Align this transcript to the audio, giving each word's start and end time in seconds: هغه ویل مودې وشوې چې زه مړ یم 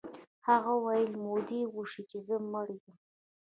هغه 0.47 0.73
ویل 0.85 1.11
مودې 1.23 1.61
وشوې 1.67 2.03
چې 2.09 2.17
زه 2.27 2.35
مړ 2.51 2.67
یم 2.79 2.95